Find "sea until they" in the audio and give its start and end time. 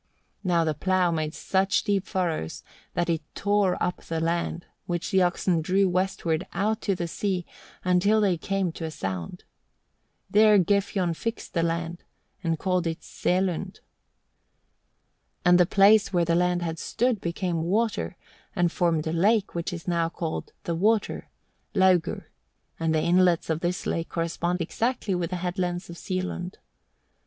7.07-8.35